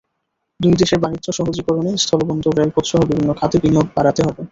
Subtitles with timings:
[0.59, 4.41] দুই দেশের বাণিজ্য সহজীকরণে স্থলবন্দর, রেলপথসহ বিভিন্ন খাতে বিনিয়োগ বাড়াতে হবে।